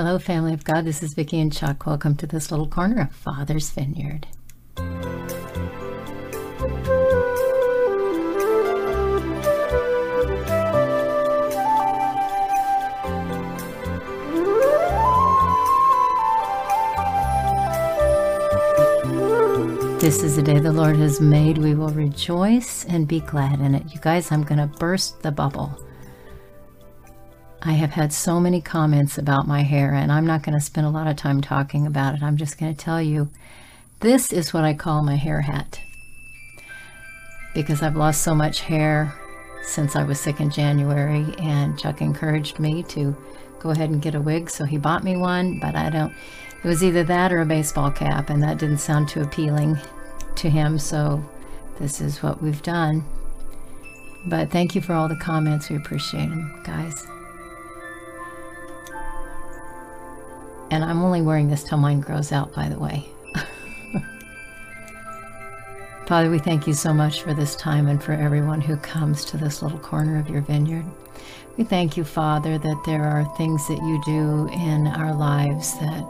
Hello, 0.00 0.16
family 0.16 0.54
of 0.54 0.62
God. 0.62 0.84
This 0.84 1.02
is 1.02 1.14
Vicki 1.14 1.40
and 1.40 1.52
Chuck. 1.52 1.84
Welcome 1.84 2.14
to 2.18 2.26
this 2.28 2.52
little 2.52 2.68
corner 2.68 3.02
of 3.02 3.10
Father's 3.10 3.68
Vineyard. 3.70 4.28
This 19.98 20.22
is 20.22 20.36
the 20.36 20.42
day 20.44 20.60
the 20.60 20.70
Lord 20.72 20.94
has 20.94 21.20
made. 21.20 21.58
We 21.58 21.74
will 21.74 21.88
rejoice 21.88 22.84
and 22.84 23.08
be 23.08 23.18
glad 23.18 23.58
in 23.58 23.74
it. 23.74 23.92
You 23.92 23.98
guys, 24.00 24.30
I'm 24.30 24.44
going 24.44 24.60
to 24.60 24.78
burst 24.78 25.22
the 25.22 25.32
bubble. 25.32 25.76
I 27.62 27.72
have 27.72 27.90
had 27.90 28.12
so 28.12 28.38
many 28.38 28.60
comments 28.60 29.18
about 29.18 29.48
my 29.48 29.62
hair, 29.62 29.92
and 29.92 30.12
I'm 30.12 30.26
not 30.26 30.42
going 30.42 30.56
to 30.56 30.64
spend 30.64 30.86
a 30.86 30.90
lot 30.90 31.08
of 31.08 31.16
time 31.16 31.40
talking 31.40 31.86
about 31.86 32.14
it. 32.14 32.22
I'm 32.22 32.36
just 32.36 32.58
going 32.58 32.72
to 32.74 32.84
tell 32.84 33.02
you 33.02 33.30
this 34.00 34.32
is 34.32 34.54
what 34.54 34.62
I 34.62 34.74
call 34.74 35.02
my 35.02 35.16
hair 35.16 35.40
hat. 35.40 35.80
Because 37.54 37.82
I've 37.82 37.96
lost 37.96 38.22
so 38.22 38.34
much 38.34 38.60
hair 38.60 39.12
since 39.64 39.96
I 39.96 40.04
was 40.04 40.20
sick 40.20 40.40
in 40.40 40.50
January, 40.50 41.34
and 41.38 41.76
Chuck 41.76 42.00
encouraged 42.00 42.60
me 42.60 42.84
to 42.84 43.16
go 43.58 43.70
ahead 43.70 43.90
and 43.90 44.00
get 44.00 44.14
a 44.14 44.20
wig, 44.20 44.48
so 44.50 44.64
he 44.64 44.78
bought 44.78 45.02
me 45.02 45.16
one, 45.16 45.58
but 45.58 45.74
I 45.74 45.90
don't. 45.90 46.12
It 46.62 46.68
was 46.68 46.84
either 46.84 47.02
that 47.04 47.32
or 47.32 47.40
a 47.40 47.46
baseball 47.46 47.90
cap, 47.90 48.30
and 48.30 48.40
that 48.42 48.58
didn't 48.58 48.78
sound 48.78 49.08
too 49.08 49.20
appealing 49.20 49.78
to 50.36 50.48
him, 50.48 50.78
so 50.78 51.24
this 51.80 52.00
is 52.00 52.22
what 52.22 52.40
we've 52.40 52.62
done. 52.62 53.04
But 54.26 54.50
thank 54.50 54.76
you 54.76 54.80
for 54.80 54.92
all 54.92 55.08
the 55.08 55.16
comments. 55.16 55.70
We 55.70 55.76
appreciate 55.76 56.28
them, 56.28 56.62
guys. 56.64 57.06
And 60.70 60.84
I'm 60.84 61.02
only 61.02 61.22
wearing 61.22 61.48
this 61.48 61.64
till 61.64 61.78
mine 61.78 62.00
grows 62.00 62.30
out, 62.32 62.54
by 62.54 62.68
the 62.68 62.78
way. 62.78 63.08
Father, 66.06 66.30
we 66.30 66.38
thank 66.38 66.66
you 66.66 66.74
so 66.74 66.92
much 66.92 67.22
for 67.22 67.34
this 67.34 67.56
time 67.56 67.88
and 67.88 68.02
for 68.02 68.12
everyone 68.12 68.60
who 68.60 68.76
comes 68.78 69.24
to 69.26 69.36
this 69.36 69.62
little 69.62 69.78
corner 69.78 70.18
of 70.18 70.28
your 70.28 70.42
vineyard. 70.42 70.84
We 71.56 71.64
thank 71.64 71.96
you, 71.96 72.04
Father, 72.04 72.58
that 72.58 72.82
there 72.86 73.02
are 73.02 73.24
things 73.36 73.66
that 73.68 73.78
you 73.78 74.00
do 74.04 74.48
in 74.52 74.86
our 74.86 75.14
lives 75.14 75.76
that 75.78 76.04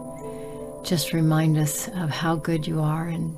just 0.85 1.13
remind 1.13 1.57
us 1.57 1.89
of 1.89 2.11
how 2.11 2.37
good 2.37 2.67
you 2.67 2.81
are 2.81 3.09
and 3.09 3.37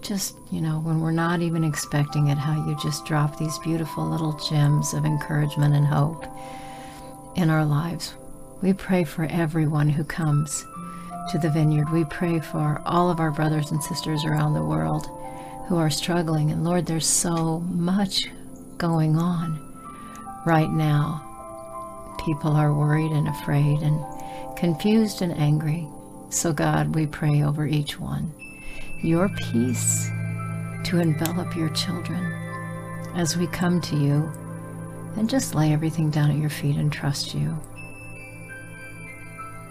just, 0.00 0.36
you 0.50 0.60
know, 0.60 0.80
when 0.80 1.00
we're 1.00 1.10
not 1.10 1.40
even 1.42 1.64
expecting 1.64 2.28
it, 2.28 2.38
how 2.38 2.54
you 2.66 2.76
just 2.80 3.04
drop 3.04 3.38
these 3.38 3.58
beautiful 3.58 4.04
little 4.04 4.32
gems 4.34 4.94
of 4.94 5.04
encouragement 5.04 5.74
and 5.74 5.86
hope 5.86 6.24
in 7.34 7.50
our 7.50 7.64
lives. 7.64 8.14
We 8.60 8.72
pray 8.72 9.04
for 9.04 9.24
everyone 9.24 9.88
who 9.88 10.02
comes 10.02 10.66
to 11.30 11.38
the 11.38 11.48
vineyard. 11.48 11.92
We 11.92 12.04
pray 12.04 12.40
for 12.40 12.82
all 12.84 13.08
of 13.08 13.20
our 13.20 13.30
brothers 13.30 13.70
and 13.70 13.82
sisters 13.82 14.24
around 14.24 14.54
the 14.54 14.64
world 14.64 15.06
who 15.68 15.76
are 15.76 15.90
struggling. 15.90 16.50
And 16.50 16.64
Lord, 16.64 16.86
there's 16.86 17.06
so 17.06 17.60
much 17.60 18.26
going 18.76 19.16
on 19.16 19.60
right 20.44 20.70
now. 20.70 21.24
People 22.24 22.52
are 22.52 22.74
worried 22.74 23.12
and 23.12 23.28
afraid 23.28 23.80
and 23.80 24.04
confused 24.56 25.22
and 25.22 25.32
angry. 25.32 25.86
So, 26.30 26.52
God, 26.52 26.94
we 26.94 27.06
pray 27.06 27.42
over 27.42 27.66
each 27.66 27.98
one 27.98 28.32
your 29.00 29.28
peace 29.28 30.08
to 30.82 30.98
envelop 30.98 31.54
your 31.54 31.68
children 31.68 32.24
as 33.14 33.36
we 33.36 33.46
come 33.46 33.80
to 33.80 33.96
you 33.96 34.28
and 35.16 35.30
just 35.30 35.54
lay 35.54 35.72
everything 35.72 36.10
down 36.10 36.30
at 36.32 36.38
your 36.38 36.50
feet 36.50 36.76
and 36.76 36.92
trust 36.92 37.34
you. 37.34 37.56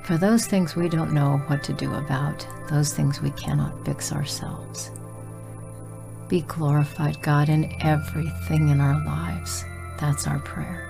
For 0.08 0.18
those 0.18 0.48
things 0.48 0.74
we 0.74 0.88
don't 0.88 1.12
know 1.12 1.40
what 1.48 1.64
to 1.66 1.74
do 1.74 1.94
about, 1.94 2.48
those 2.70 2.94
things 2.94 3.22
we 3.22 3.32
cannot 3.32 3.84
fix 3.84 4.14
ourselves. 4.14 4.90
Be 6.30 6.44
glorified, 6.48 7.22
God, 7.22 7.50
in 7.50 7.76
everything 7.82 8.70
in 8.70 8.80
our 8.80 9.06
lives. 9.06 9.66
That's 10.00 10.26
our 10.26 10.40
prayer. 10.40 10.90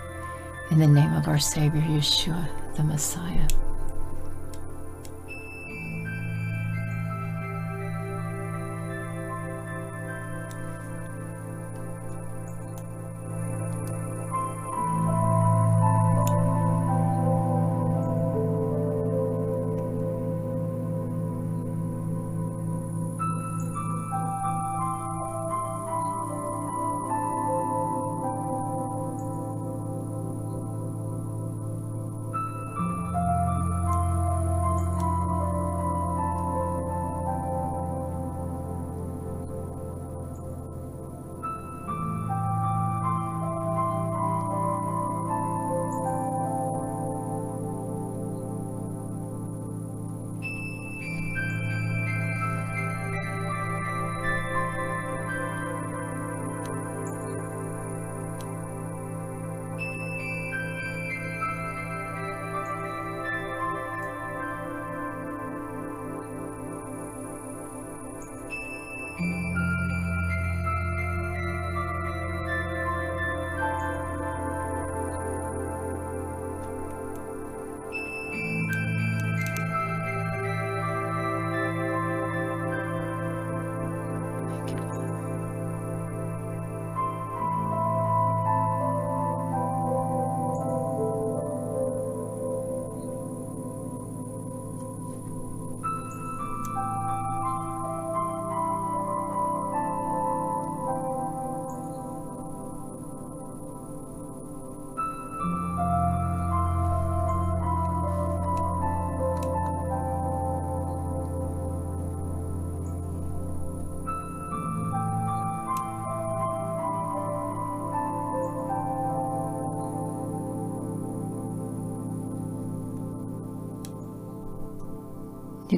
In 0.70 0.78
the 0.78 0.86
name 0.86 1.16
of 1.16 1.28
our 1.28 1.40
Savior, 1.40 1.82
Yeshua, 1.82 2.48
the 2.76 2.84
Messiah. 2.84 3.48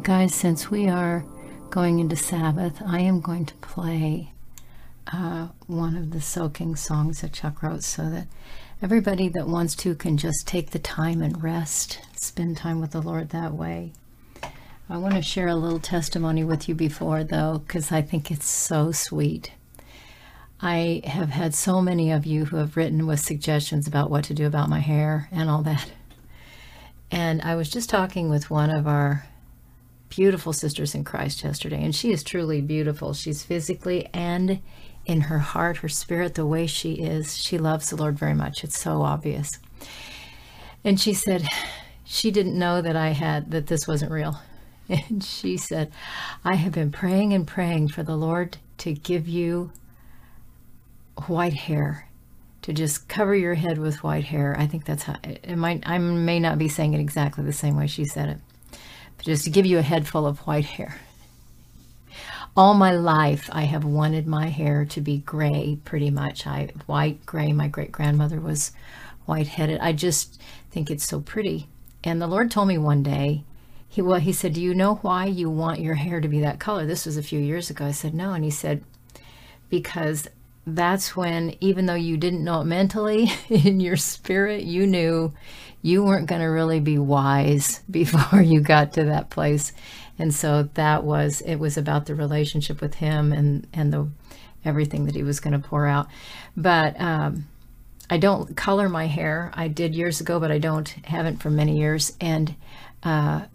Guys, 0.10 0.34
since 0.34 0.72
we 0.72 0.88
are 0.88 1.24
going 1.70 2.00
into 2.00 2.16
Sabbath, 2.16 2.82
I 2.84 3.00
am 3.02 3.22
going 3.22 3.46
to 3.46 3.54
play 3.58 4.32
uh, 5.14 5.50
one 5.68 5.96
of 5.96 6.10
the 6.10 6.20
soaking 6.20 6.78
songs 6.78 7.22
that 7.22 7.32
Chuck 7.32 7.62
wrote 7.62 7.84
so 7.84 8.10
that 8.10 8.26
everybody 8.82 9.30
that 9.30 9.48
wants 9.48 9.76
to 9.76 9.94
can 9.94 10.18
just 10.18 10.48
take 10.48 10.72
the 10.72 10.80
time 10.80 11.22
and 11.22 11.44
rest, 11.44 12.00
spend 12.16 12.58
time 12.58 12.82
with 12.82 12.90
the 12.90 13.04
Lord 13.04 13.30
that 13.30 13.54
way. 13.54 13.94
I 14.90 14.98
want 14.98 15.14
to 15.14 15.22
share 15.22 15.48
a 15.48 15.54
little 15.54 15.80
testimony 15.80 16.44
with 16.44 16.68
you 16.68 16.74
before, 16.74 17.24
though, 17.24 17.62
because 17.68 17.92
I 17.92 18.02
think 18.02 18.32
it's 18.32 18.48
so 18.48 18.92
sweet. 18.92 19.52
I 20.60 21.04
have 21.06 21.30
had 21.30 21.54
so 21.54 21.84
many 21.84 22.10
of 22.10 22.26
you 22.26 22.46
who 22.46 22.58
have 22.58 22.76
written 22.76 23.06
with 23.06 23.20
suggestions 23.20 23.88
about 23.88 24.10
what 24.10 24.24
to 24.24 24.34
do 24.34 24.48
about 24.48 24.70
my 24.70 24.80
hair 24.80 25.30
and 25.32 25.52
all 25.52 25.62
that. 25.62 25.92
And 27.12 27.44
I 27.44 27.54
was 27.56 27.70
just 27.70 27.92
talking 27.92 28.32
with 28.32 28.50
one 28.50 28.72
of 28.72 28.88
our 28.88 29.29
beautiful 30.10 30.54
sisters 30.54 30.96
in 30.96 31.04
Christ 31.04 31.44
yesterday, 31.44 31.84
and 31.84 31.96
she 31.96 32.12
is 32.12 32.24
truly 32.24 32.62
beautiful. 32.62 33.14
She's 33.14 33.44
physically 33.44 34.10
and 34.14 34.62
in 35.06 35.22
her 35.22 35.40
heart, 35.40 35.78
her 35.78 35.90
spirit, 35.90 36.36
the 36.36 36.46
way 36.46 36.68
she 36.68 36.94
is. 36.94 37.38
She 37.38 37.58
loves 37.58 37.90
the 37.90 37.96
Lord 37.96 38.18
very 38.18 38.34
much. 38.34 38.64
It's 38.64 38.80
so 38.80 39.02
obvious. 39.02 39.60
And 40.84 41.00
she 41.00 41.14
said, 41.14 41.48
she 42.04 42.32
didn't 42.32 42.58
know 42.58 42.82
that 42.82 42.96
I 42.96 43.10
had 43.10 43.52
that 43.52 43.68
this 43.68 43.88
wasn't 43.88 44.12
real. 44.12 44.40
And 44.90 45.24
she 45.24 45.56
said, 45.56 45.92
I 46.44 46.56
have 46.56 46.72
been 46.72 46.92
praying 46.92 47.32
and 47.34 47.46
praying 47.46 47.90
for 47.90 48.02
the 48.02 48.16
Lord 48.16 48.58
to 48.80 48.92
give 48.92 49.28
you 49.28 49.72
white 51.28 51.54
hair, 51.54 52.08
to 52.64 52.74
just 52.74 53.08
cover 53.08 53.36
your 53.36 53.54
head 53.54 53.78
with 53.78 54.04
white 54.04 54.24
hair. 54.24 54.56
I 54.58 54.66
think 54.66 54.86
that's 54.86 55.04
how 55.04 55.18
it 55.24 55.56
might, 55.56 55.88
I 55.88 56.00
may 56.00 56.40
not 56.40 56.58
be 56.58 56.68
saying 56.68 56.96
it 56.96 57.00
exactly 57.00 57.44
the 57.44 57.54
same 57.54 57.78
way 57.78 57.86
she 57.86 58.04
said 58.04 58.30
it, 58.30 58.38
just 59.22 59.44
to 59.44 59.50
give 59.50 59.66
you 59.66 59.78
a 59.78 59.84
head 59.84 60.08
full 60.08 60.26
of 60.26 60.40
white 60.40 60.66
hair. 60.66 61.00
All 62.56 62.74
my 62.74 62.92
life, 62.92 63.50
I 63.52 63.64
have 63.64 63.84
wanted 63.84 64.28
my 64.28 64.48
hair 64.48 64.86
to 64.86 65.02
be 65.02 65.20
gray 65.20 65.78
pretty 65.86 66.10
much. 66.10 66.46
I 66.48 66.70
white, 66.88 67.26
gray. 67.26 67.54
My 67.54 67.68
great 67.68 67.92
grandmother 67.92 68.40
was 68.40 68.72
white 69.26 69.48
headed. 69.48 69.80
I 69.80 69.94
just 69.94 70.42
think 70.72 70.90
it's 70.90 71.08
so 71.08 71.22
pretty. 71.22 71.68
And 72.04 72.22
the 72.22 72.28
Lord 72.28 72.50
told 72.50 72.68
me 72.68 72.78
one 72.78 73.04
day, 73.04 73.44
he 73.88 74.02
well, 74.02 74.20
he 74.20 74.34
said, 74.34 74.54
Do 74.54 74.62
you 74.62 74.74
know 74.74 74.96
why 74.96 75.26
you 75.26 75.50
want 75.50 75.80
your 75.80 75.96
hair 75.96 76.22
to 76.22 76.28
be 76.28 76.42
that 76.42 76.60
color? 76.60 76.86
This 76.86 77.06
was 77.06 77.18
a 77.18 77.24
few 77.24 77.40
years 77.40 77.70
ago. 77.70 77.86
I 77.86 77.92
said, 77.92 78.14
No. 78.14 78.34
And 78.34 78.44
he 78.44 78.52
said, 78.52 78.84
Because 79.70 80.28
that's 80.68 81.16
when, 81.16 81.56
even 81.60 81.86
though 81.88 81.96
you 81.96 82.18
didn't 82.18 82.44
know 82.44 82.62
it 82.62 82.66
mentally, 82.66 83.32
in 83.50 83.80
your 83.80 83.98
spirit, 83.98 84.64
you 84.64 84.86
knew 84.86 85.34
you 85.82 86.04
weren't 86.04 86.28
going 86.28 86.42
to 86.42 86.48
really 86.48 86.80
be 86.80 86.98
wise 86.98 87.82
before 87.92 88.42
you 88.42 88.62
got 88.62 88.94
to 88.94 89.06
that 89.06 89.30
place. 89.30 89.72
And 90.18 90.34
so 90.34 90.64
that 90.74 91.04
was, 91.04 91.42
it 91.42 91.56
was 91.56 91.78
about 91.78 92.06
the 92.06 92.16
relationship 92.16 92.82
with 92.82 92.96
him 92.96 93.32
and, 93.32 93.68
and 93.74 93.94
the, 93.94 94.10
everything 94.66 95.06
that 95.06 95.16
he 95.16 95.24
was 95.24 95.40
going 95.40 95.60
to 95.60 95.68
pour 95.68 95.86
out. 95.86 96.08
But, 96.58 97.00
um, 97.00 97.48
I 98.10 98.18
don't 98.18 98.58
color 98.58 98.90
my 98.90 99.06
hair. 99.06 99.52
I 99.54 99.68
did 99.68 99.96
years 99.96 100.20
ago, 100.20 100.40
but 100.40 100.52
I 100.52 100.58
don't, 100.58 100.90
haven't 101.06 101.42
for 101.42 101.50
many 101.50 101.78
years. 101.78 102.18
And, 102.20 102.56
uh, 103.04 103.46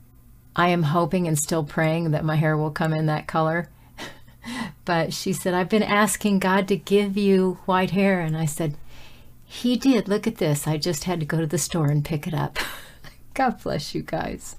I 0.57 0.69
am 0.69 0.85
hoping 0.85 1.27
and 1.27 1.39
still 1.39 1.65
praying 1.65 2.13
that 2.13 2.25
my 2.25 2.37
hair 2.37 2.57
will 2.57 2.71
come 2.71 2.93
in 2.93 3.07
that 3.07 3.27
color. 3.27 3.69
but 4.85 5.13
she 5.13 5.33
said, 5.33 5.53
I've 5.53 5.69
been 5.69 5.83
asking 5.83 6.39
God 6.39 6.69
to 6.69 6.77
give 6.77 7.17
you 7.17 7.59
white 7.65 7.91
hair. 7.91 8.21
And 8.21 8.37
I 8.37 8.47
said, 8.47 8.77
He 9.55 9.77
did. 9.77 10.09
Look 10.09 10.27
at 10.27 10.37
this. 10.37 10.67
I 10.67 10.79
just 10.79 11.05
had 11.05 11.21
to 11.21 11.27
go 11.27 11.39
to 11.39 11.47
the 11.47 11.59
store 11.59 11.87
and 11.87 12.05
pick 12.05 12.27
it 12.27 12.35
up. 12.35 12.59
God 13.35 13.63
bless 13.63 13.95
you 13.95 14.03
guys. 14.03 14.57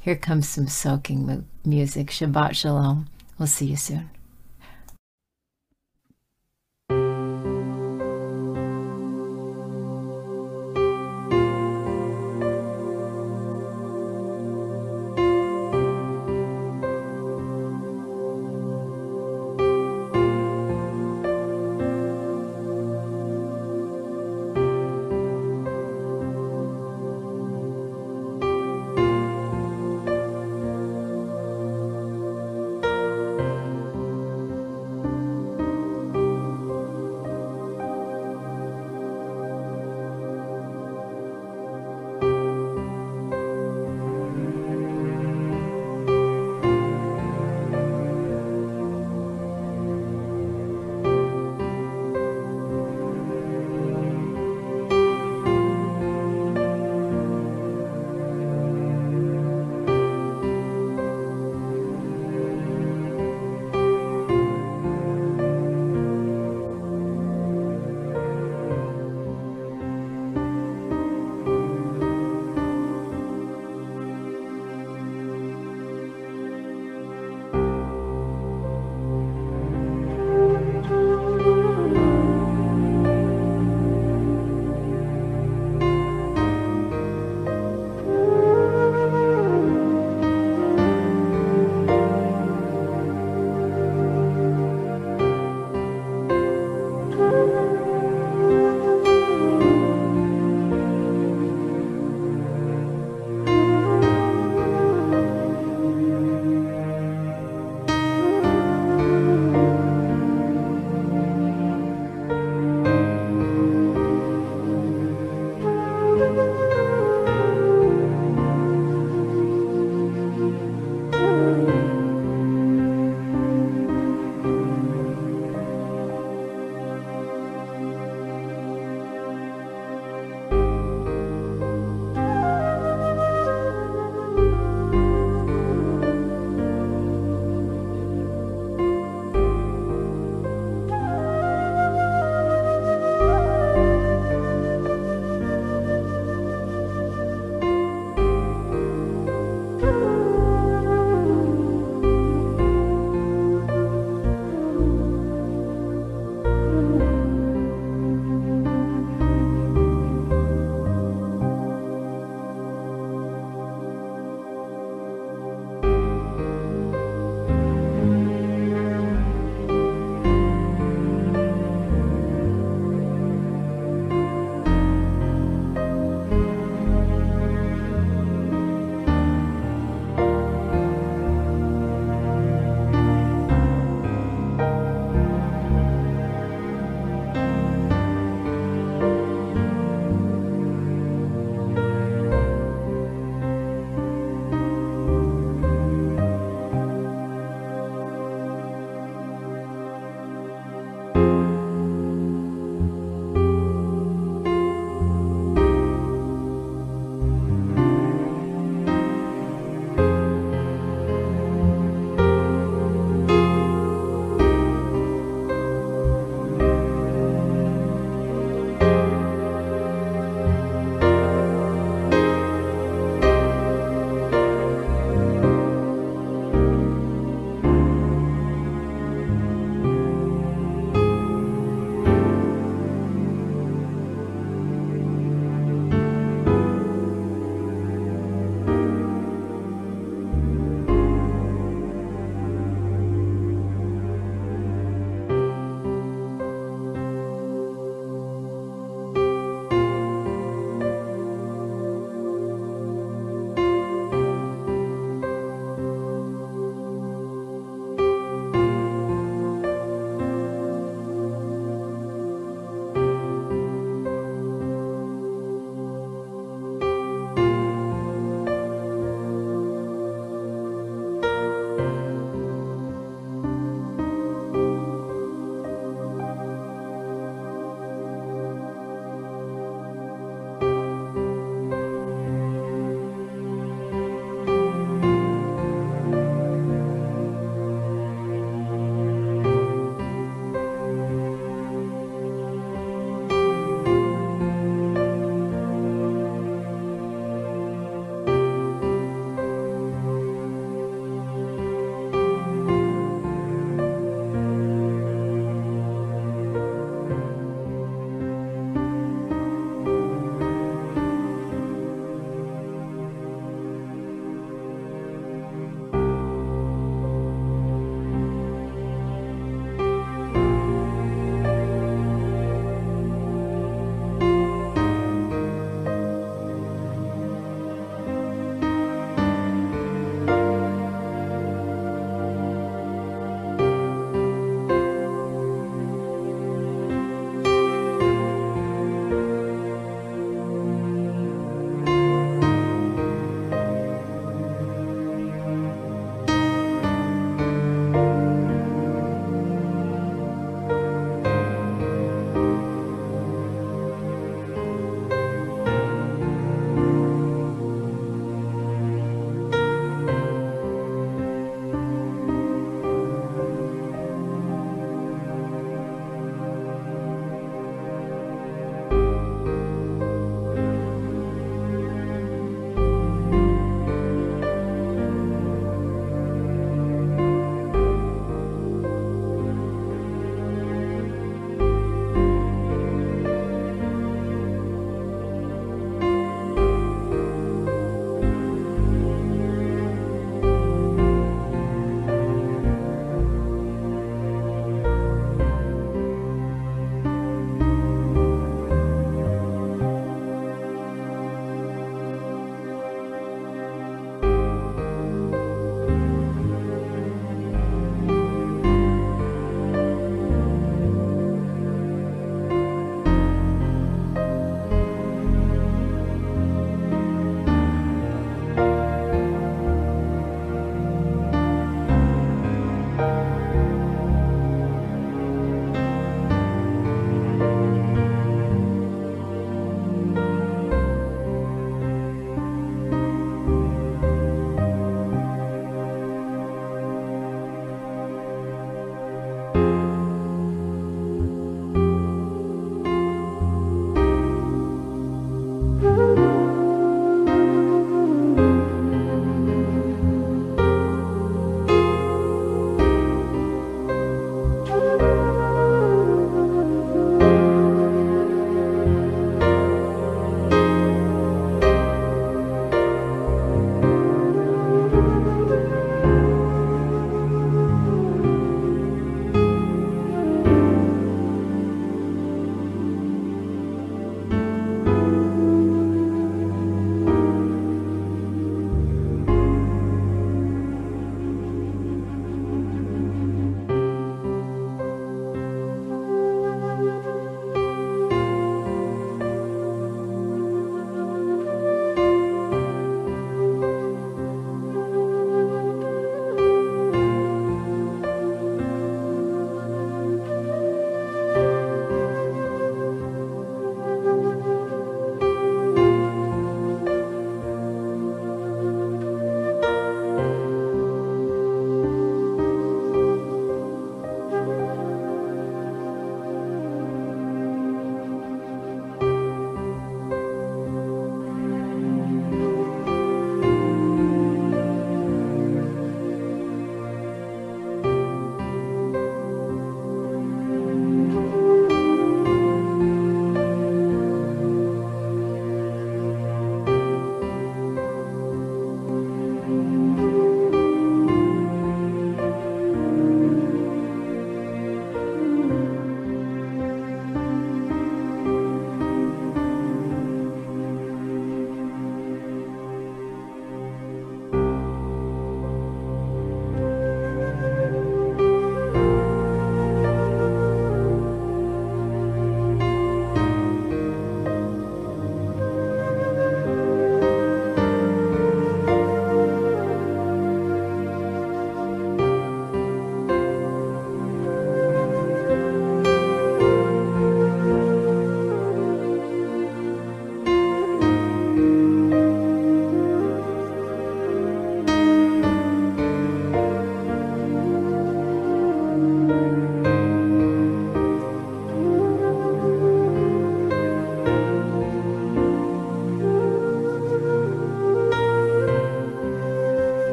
Here 0.00 0.16
comes 0.16 0.48
some 0.48 0.68
soaking 0.68 1.46
music. 1.64 2.08
Shabbat 2.08 2.54
Shalom. 2.54 3.08
We'll 3.38 3.46
see 3.46 3.66
you 3.66 3.76
soon. 3.76 4.08